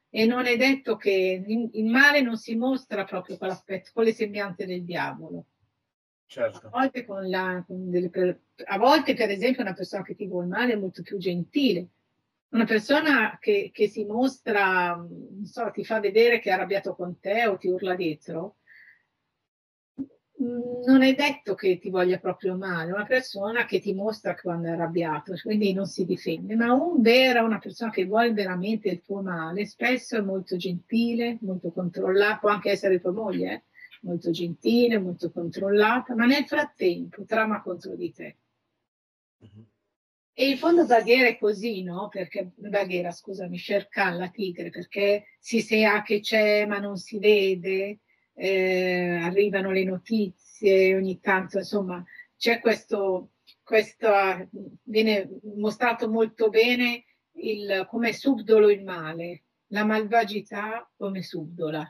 [0.09, 4.13] e non è detto che il male non si mostra proprio con l'aspetto, con le
[4.13, 5.45] sembianze del diavolo.
[6.27, 6.67] Certo.
[6.67, 8.11] A, volte con la, con delle,
[8.65, 11.87] a volte, per esempio, una persona che ti vuole male è molto più gentile.
[12.55, 17.19] Una persona che, che si mostra, non so, ti fa vedere che è arrabbiato con
[17.19, 18.59] te o ti urla dietro,
[20.37, 24.71] non è detto che ti voglia proprio male, una persona che ti mostra quando è
[24.71, 29.21] arrabbiato, quindi non si difende, ma un vera, una persona che vuole veramente il tuo
[29.21, 33.63] male, spesso è molto gentile, molto controllata, può anche essere tua moglie, eh?
[34.03, 38.37] molto gentile, molto controllata, ma nel frattempo trama contro di te.
[39.43, 39.65] Mm-hmm.
[40.37, 42.09] E in fondo Bagheera è così, no?
[42.09, 47.99] Perché Bagheera, scusami, cerca la tigre, perché si sa che c'è ma non si vede,
[48.33, 52.03] eh, arrivano le notizie ogni tanto, insomma,
[52.35, 53.29] c'è questo,
[53.63, 54.09] questo
[54.83, 57.05] viene mostrato molto bene
[57.37, 61.89] il, come subdolo il male, la malvagità come subdola.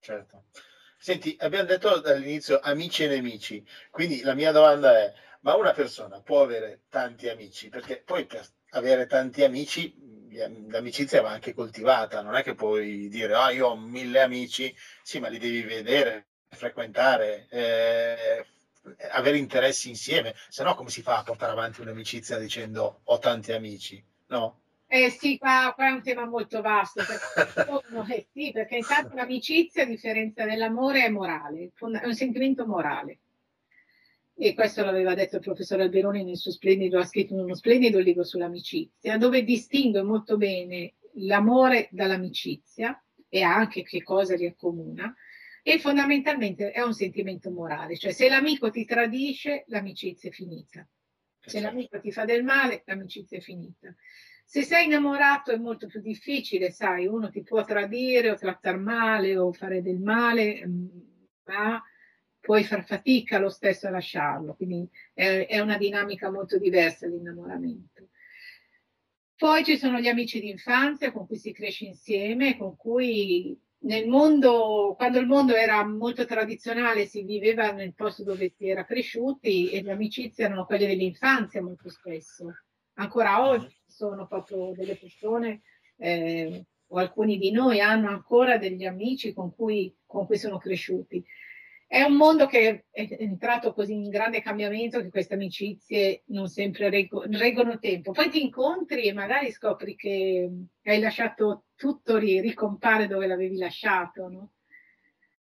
[0.00, 0.44] Certo.
[0.98, 5.12] Senti, abbiamo detto dall'inizio amici e nemici, quindi la mia domanda è,
[5.44, 7.68] ma una persona può avere tanti amici?
[7.68, 9.94] Perché poi per avere tanti amici
[10.68, 15.20] l'amicizia va anche coltivata, non è che puoi dire ah io ho mille amici, sì
[15.20, 18.44] ma li devi vedere, frequentare, eh,
[19.12, 23.52] avere interessi insieme, se no come si fa a portare avanti un'amicizia dicendo ho tanti
[23.52, 24.60] amici, no?
[24.86, 29.82] Eh sì, qua, qua è un tema molto vasto, perché, eh sì, perché intanto l'amicizia,
[29.82, 33.18] a differenza dell'amore, è morale, è un sentimento morale
[34.36, 38.24] e questo l'aveva detto il professor Alberoni nel suo splendido, ha scritto uno splendido libro
[38.24, 45.14] sull'amicizia, dove distingue molto bene l'amore dall'amicizia e anche che cosa li accomuna,
[45.62, 50.86] e fondamentalmente è un sentimento morale, cioè se l'amico ti tradisce, l'amicizia è finita.
[51.40, 51.72] Se esatto.
[51.72, 53.94] l'amico ti fa del male, l'amicizia è finita.
[54.44, 59.36] Se sei innamorato è molto più difficile, sai, uno ti può tradire o trattare male
[59.38, 60.86] o fare del male, mm,
[61.44, 61.82] ma
[62.44, 68.10] puoi far fatica lo stesso a lasciarlo, quindi è, è una dinamica molto diversa l'innamoramento.
[69.34, 74.92] Poi ci sono gli amici d'infanzia con cui si cresce insieme, con cui nel mondo,
[74.94, 79.82] quando il mondo era molto tradizionale, si viveva nel posto dove si era cresciuti e
[79.82, 82.52] le amicizie erano quelle dell'infanzia molto spesso.
[82.96, 85.62] Ancora oggi sono proprio delle persone,
[85.96, 91.24] eh, o alcuni di noi hanno ancora degli amici con cui, con cui sono cresciuti.
[91.86, 96.90] È un mondo che è entrato così in grande cambiamento che queste amicizie non sempre
[96.90, 98.12] reggo, reggono tempo.
[98.12, 100.50] Poi ti incontri e magari scopri che
[100.82, 104.52] hai lasciato tutto, ricompare dove l'avevi lasciato, no?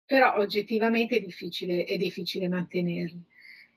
[0.04, 3.24] Però oggettivamente è difficile, è difficile mantenerli.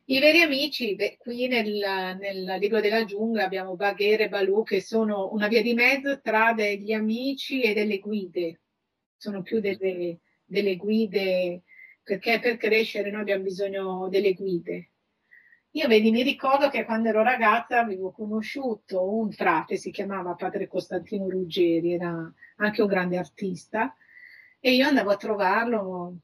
[0.08, 4.82] I veri amici, beh, qui nel, nel, libro della giungla abbiamo Bagheera e Balù che
[4.82, 8.62] sono una via di mezzo tra degli amici e delle guide,
[9.18, 11.64] sono più delle, delle guide
[12.06, 14.92] perché per crescere noi abbiamo bisogno delle guide.
[15.72, 20.68] Io vedi, mi ricordo che quando ero ragazza avevo conosciuto un frate, si chiamava padre
[20.68, 23.94] Costantino Ruggeri, era anche un grande artista,
[24.60, 26.18] e io andavo a trovarlo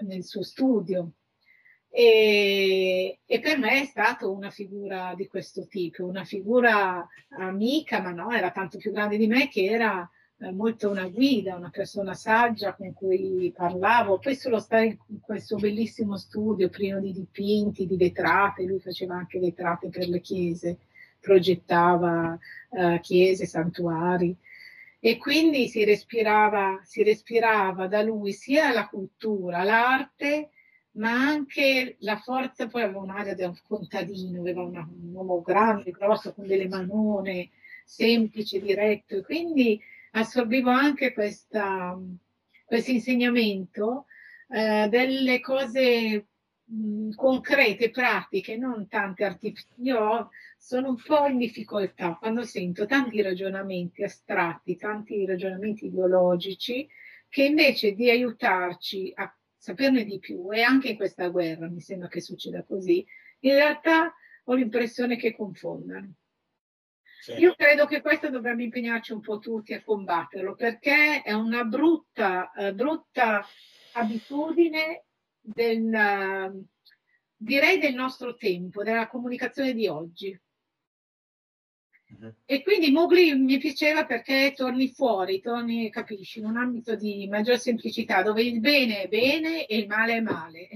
[0.00, 1.12] nel suo studio.
[1.88, 7.06] E, e, per me è stata una figura di questo tipo, una figura
[7.38, 10.10] amica, ma no, era tanto più grande di me che era
[10.52, 14.18] molto una guida, una persona saggia con cui parlavo.
[14.18, 19.38] Poi solo stare in questo bellissimo studio pieno di dipinti, di vetrate, lui faceva anche
[19.38, 20.78] vetrate per le chiese,
[21.20, 22.38] progettava
[22.70, 24.34] uh, chiese, santuari.
[25.00, 30.50] E quindi si respirava, si respirava da lui sia la cultura, l'arte,
[30.92, 35.92] ma anche la forza, poi aveva un'aria di un contadino, aveva una, un uomo grande,
[35.92, 37.50] grosso, con delle manone,
[37.84, 39.80] semplice, diretto, e quindi
[40.18, 42.18] assorbivo anche questo
[42.86, 44.06] insegnamento
[44.48, 46.26] eh, delle cose
[46.64, 49.82] mh, concrete, pratiche, non tante artificiali.
[49.82, 56.88] Io sono un po' in difficoltà quando sento tanti ragionamenti astratti, tanti ragionamenti ideologici,
[57.28, 62.08] che invece di aiutarci a saperne di più, e anche in questa guerra mi sembra
[62.08, 63.04] che succeda così,
[63.40, 66.12] in realtà ho l'impressione che confondano.
[67.28, 67.40] Sì.
[67.40, 72.50] Io credo che questo dovremmo impegnarci un po' tutti a combatterlo perché è una brutta,
[72.56, 73.44] uh, brutta
[73.92, 75.04] abitudine
[75.38, 76.66] del,
[77.36, 80.40] direi del nostro tempo, della comunicazione di oggi.
[82.18, 82.34] Uh-huh.
[82.46, 87.58] E quindi Mowgli mi piaceva perché torni fuori, torni, capisci, in un ambito di maggior
[87.58, 90.68] semplicità dove il bene è bene e il male è male.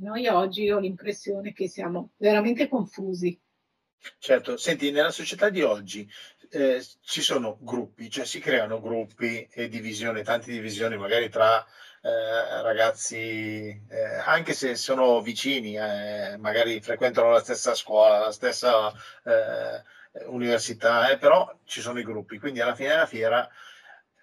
[0.00, 3.40] Noi oggi ho l'impressione che siamo veramente confusi.
[4.18, 6.08] Certo, senti, nella società di oggi
[6.50, 11.64] eh, ci sono gruppi, cioè si creano gruppi e divisioni, tante divisioni magari tra
[12.02, 13.16] eh, ragazzi,
[13.88, 18.92] eh, anche se sono vicini, eh, magari frequentano la stessa scuola, la stessa
[19.24, 19.82] eh,
[20.26, 23.48] università, eh, però ci sono i gruppi, quindi alla fine della fiera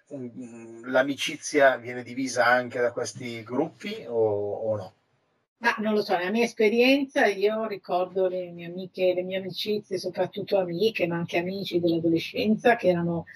[0.08, 4.94] um, l'amicizia viene divisa anche da questi gruppi o, o no?
[5.60, 9.98] Ma non lo so, nella mia esperienza io ricordo le mie amiche, le mie amicizie,
[9.98, 13.26] soprattutto amiche, ma anche amici dell'adolescenza che erano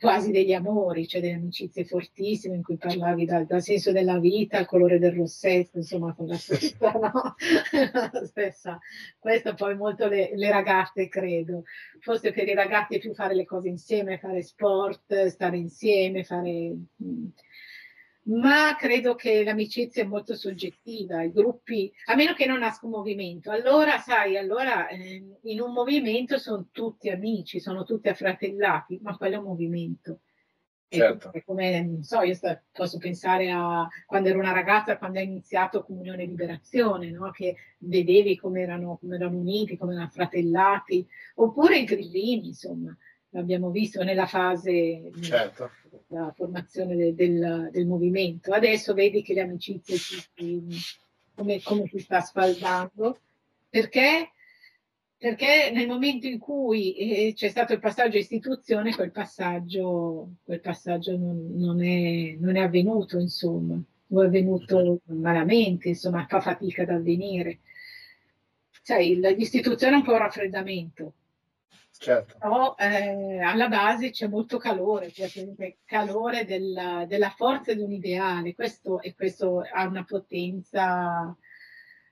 [0.00, 4.58] quasi degli amori, cioè delle amicizie fortissime in cui parlavi dal, dal senso della vita,
[4.58, 7.36] al colore del rossetto, insomma, con la stessa, no?
[8.12, 8.80] la stessa.
[9.20, 11.62] Questo poi molto le, le, ragazze, credo.
[12.00, 16.74] Forse per i ragazzi è più fare le cose insieme, fare sport, stare insieme, fare...
[16.96, 17.26] Mh mm,
[18.24, 22.92] ma credo che l'amicizia è molto soggettiva, i gruppi, a meno che non nasca un
[22.92, 23.50] movimento.
[23.50, 29.36] Allora, sai, allora eh, in un movimento sono tutti amici, sono tutti affratellati, ma quello
[29.36, 30.20] è un movimento.
[30.88, 31.32] Certo.
[31.32, 35.22] È come, non so, io sto, posso pensare a quando ero una ragazza, quando ha
[35.22, 37.30] iniziato Comunione e Liberazione, no?
[37.30, 42.94] che vedevi come erano, come erano uniti, come erano affratellati, oppure i grillini, insomma
[43.32, 45.70] l'abbiamo visto nella fase certo.
[46.06, 48.52] della formazione del, del, del, movimento.
[48.52, 50.68] Adesso vedi che le amicizie si,
[51.34, 53.18] come, come si sta sfaldando,
[53.68, 54.32] perché,
[55.16, 61.16] perché nel momento in cui eh, c'è stato il passaggio istituzione, quel passaggio, quel passaggio
[61.16, 66.90] non, non, è, non, è, avvenuto, insomma, o è avvenuto malamente, insomma, fa fatica ad
[66.90, 67.60] avvenire.
[68.82, 71.12] Sai, l'istituzione è un po' un raffreddamento,
[72.02, 72.34] Certo.
[72.36, 77.92] Però eh, alla base c'è molto calore, cioè il calore del, della forza di un
[77.92, 81.32] ideale, questo, e questo ha una potenza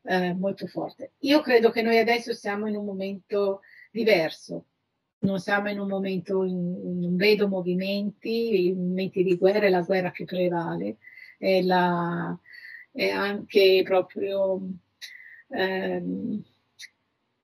[0.02, 1.14] eh, molto forte.
[1.22, 4.66] Io credo che noi adesso siamo in un momento diverso,
[5.22, 9.82] non siamo in un momento, in, non vedo movimenti, i momenti di guerra è la
[9.82, 10.98] guerra che prevale,
[11.36, 12.38] è, la,
[12.92, 14.60] è anche proprio...
[15.48, 16.44] Ehm,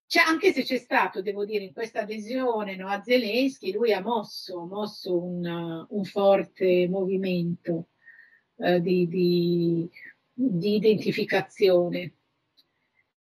[0.06, 4.00] c'è, anche se c'è stato, devo dire, in questa adesione no, a Zelensky, lui ha
[4.00, 7.88] mosso, mosso un, un, forte movimento
[8.58, 9.90] eh, di, di,
[10.32, 12.12] di, identificazione.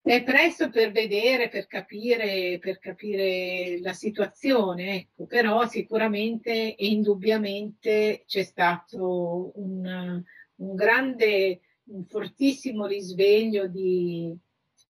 [0.01, 8.23] È presto per vedere, per capire, per capire la situazione, ecco, però sicuramente e indubbiamente
[8.25, 10.23] c'è stato un,
[10.55, 11.59] un grande,
[11.89, 14.35] un fortissimo risveglio di,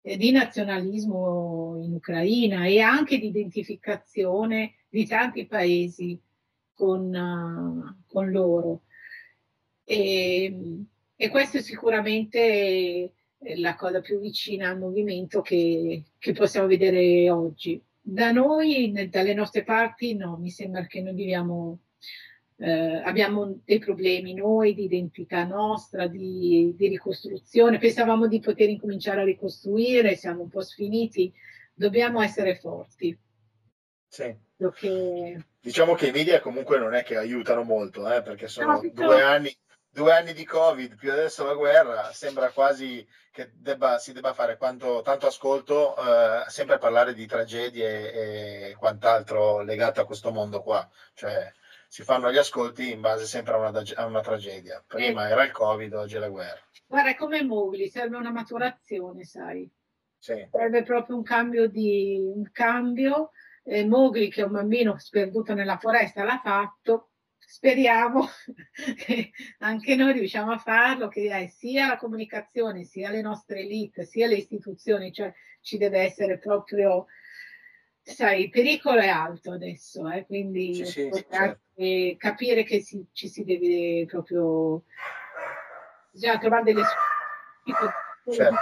[0.01, 6.19] di nazionalismo in Ucraina e anche di identificazione di tanti paesi
[6.73, 8.81] con, uh, con loro.
[9.83, 10.83] E,
[11.15, 13.13] e questo è sicuramente
[13.55, 17.81] la cosa più vicina al movimento che, che possiamo vedere oggi.
[18.03, 21.79] Da noi, dalle nostre parti, no, mi sembra che noi viviamo
[22.61, 27.79] eh, abbiamo dei problemi noi di identità nostra, di, di, ricostruzione.
[27.79, 31.33] Pensavamo di poter incominciare a ricostruire, siamo un po' sfiniti,
[31.73, 33.17] dobbiamo essere forti.
[34.07, 34.37] Sì.
[34.75, 35.43] Che...
[35.59, 39.23] Diciamo che i media comunque non è che aiutano molto, eh, perché sono no, due,
[39.23, 39.55] anni,
[39.89, 44.57] due anni di Covid più adesso la guerra, sembra quasi che debba, si debba fare
[44.57, 50.61] quanto, tanto ascolto, eh, sempre a parlare di tragedie e quant'altro legato a questo mondo
[50.61, 50.87] qua.
[51.15, 51.51] Cioè,
[51.91, 54.81] si fanno gli ascolti in base sempre a una, a una tragedia.
[54.87, 55.31] Prima eh.
[55.31, 56.61] era il Covid, oggi è la guerra.
[56.87, 59.69] Guarda, come Mowgli, serve una maturazione, sai.
[60.17, 60.47] Sì.
[60.49, 63.31] Serve proprio un cambio di un cambio.
[63.65, 67.09] Eh, Mowgli, che è un bambino sperduto nella foresta, l'ha fatto.
[67.37, 68.25] Speriamo
[68.95, 74.05] che anche noi riusciamo a farlo, che eh, sia la comunicazione, sia le nostre elite,
[74.05, 77.07] sia le istituzioni, cioè ci deve essere proprio
[78.11, 81.61] sai, il pericolo è alto adesso, eh, quindi sì, sì, certo.
[82.17, 84.83] capire che si, ci si deve proprio
[86.11, 88.37] bisogna trovare delle soluzioni.
[88.37, 88.55] Certo.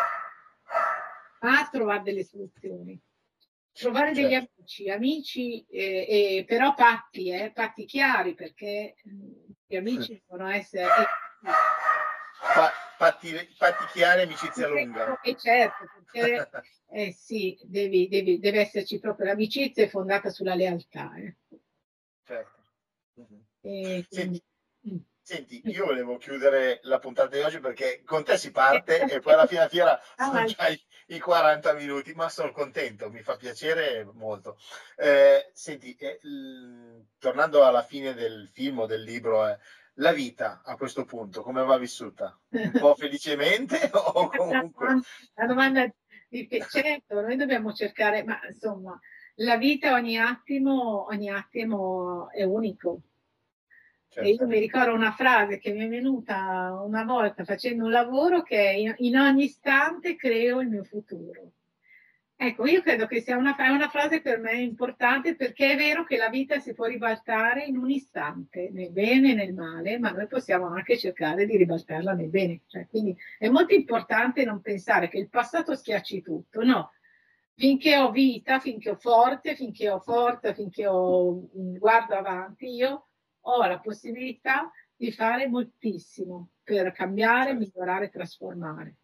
[1.41, 3.01] A trovare delle soluzioni.
[3.71, 4.21] Trovare certo.
[4.21, 9.31] degli amici, amici eh, eh, però patti, eh, patti chiari, perché mm,
[9.67, 10.87] gli amici devono essere...
[12.53, 15.21] Pa- patti, patti chiari, amicizia lunga.
[15.21, 16.49] Eh, certo, perché
[16.91, 21.15] eh sì, devi, devi, deve esserci proprio l'amicizia è fondata sulla lealtà.
[21.15, 21.35] Eh.
[22.25, 22.57] Certo.
[23.21, 23.39] Mm-hmm.
[23.61, 24.43] E, senti,
[24.89, 24.97] mm.
[25.21, 29.33] senti, io volevo chiudere la puntata di oggi perché con te si parte e poi
[29.33, 33.37] alla fine della fiera sono già i, i, 40 minuti, ma sono contento, mi fa
[33.37, 34.57] piacere molto.
[34.97, 39.57] Eh, senti, eh, l- tornando alla fine del film o del libro, eh,
[39.99, 42.37] la vita a questo punto come va vissuta?
[42.49, 45.01] Un po' felicemente o comunque?
[45.35, 45.93] La domanda
[46.69, 48.99] certo, noi dobbiamo cercare, ma insomma,
[49.35, 53.01] la vita ogni attimo, ogni attimo è unico.
[54.09, 54.27] Certo.
[54.27, 58.41] E io mi ricordo una frase che mi è venuta una volta facendo un lavoro
[58.41, 61.51] che è in ogni istante creo il mio futuro.
[62.41, 66.15] Ecco, io credo che sia una, una, frase per me importante perché è vero che
[66.15, 70.25] la vita si può ribaltare in un istante, nel bene e nel male, ma noi
[70.25, 72.61] possiamo anche cercare di ribaltarla nel bene.
[72.65, 76.93] Cioè, quindi è molto importante non pensare che il passato schiacci tutto, no.
[77.55, 83.67] Finché ho vita, finché ho forte, finché ho forza, finché ho, guardo avanti, io ho
[83.67, 87.59] la possibilità di fare moltissimo per cambiare, certo.
[87.59, 88.95] migliorare, trasformare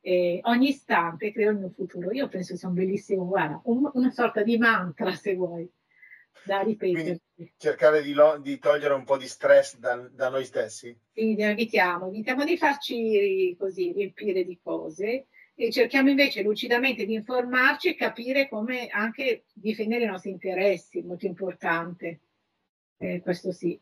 [0.00, 2.12] eh, ogni istante creo il mio futuro.
[2.12, 5.70] Io penso sia un bellissimo, guarda, un, una sorta di mantra, se vuoi,
[6.42, 7.20] da ripetere.
[7.34, 10.96] Quindi cercare di, lo, di, togliere un po' di stress da, da noi stessi.
[11.12, 17.90] Quindi evitiamo, evitiamo di farci così riempire di cose e cerchiamo invece lucidamente di informarci
[17.90, 22.20] e capire come anche difendere i nostri interessi, molto importante.
[22.96, 23.78] Eh, questo sì.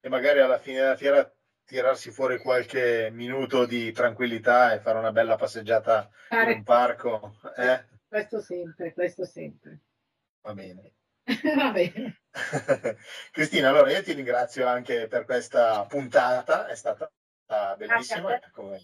[0.00, 1.37] E magari alla fine della fiera
[1.68, 6.52] tirarsi fuori qualche minuto di tranquillità e fare una bella passeggiata fare...
[6.52, 7.38] in un parco.
[7.56, 7.84] Eh?
[8.08, 9.80] Questo sempre, questo sempre.
[10.40, 10.94] Va bene.
[11.56, 12.22] Va bene.
[13.30, 17.12] Cristina, allora io ti ringrazio anche per questa puntata, è stata
[17.76, 18.40] bellissima.
[18.50, 18.80] Come,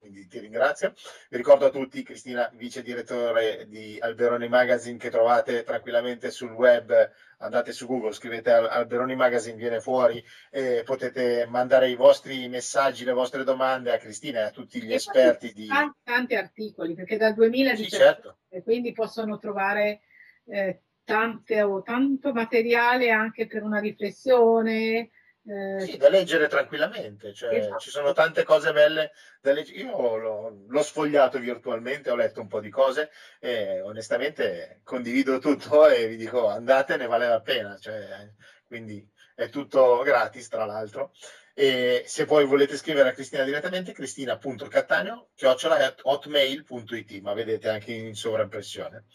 [0.00, 0.94] quindi ti ringrazio.
[1.28, 7.12] Vi ricordo a tutti Cristina, vice direttore di Alberoni Magazine, che trovate tranquillamente sul web.
[7.38, 13.12] Andate su Google, scrivete Alberoni Magazine, viene fuori e potete mandare i vostri messaggi, le
[13.12, 17.16] vostre domande a Cristina e a tutti gli e esperti di tanti, tanti articoli, perché
[17.16, 18.38] dal 2017 sì, certo.
[18.62, 20.00] quindi possono trovare
[20.46, 25.10] eh, tante, tanto materiale anche per una riflessione
[25.46, 27.78] eh, sì, da leggere tranquillamente, cioè, esatto.
[27.78, 29.78] ci sono tante cose belle da leggere.
[29.78, 35.88] Io l'ho, l'ho, sfogliato virtualmente, ho letto un po' di cose e onestamente condivido tutto
[35.88, 38.30] e vi dico andate, ne vale la pena, cioè,
[38.66, 41.12] quindi è tutto gratis tra l'altro.
[41.54, 45.30] E se poi volete scrivere a Cristina direttamente, cristina.cattaneo
[46.02, 49.06] hotmail.it, ma vedete anche in sovraimpressione.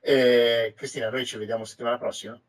[0.00, 2.40] E, Cristina, noi ci vediamo settimana prossima.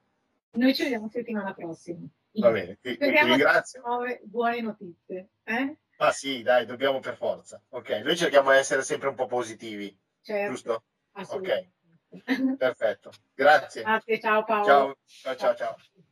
[0.51, 2.07] Noi ci vediamo settimana prossima.
[2.35, 3.81] Va bene, ti, ti ringrazio.
[3.85, 5.29] Nuove, buone notizie.
[5.43, 5.77] Eh?
[5.97, 7.61] Ah sì, dai, dobbiamo per forza.
[7.69, 10.51] Ok, noi cerchiamo di essere sempre un po' positivi, certo.
[10.51, 10.83] giusto?
[11.13, 11.69] Ok,
[12.57, 13.11] perfetto.
[13.35, 13.83] Grazie.
[13.83, 14.65] Grazie, ciao Paolo.
[15.05, 15.55] Ciao, ciao, ciao.
[15.55, 16.03] ciao.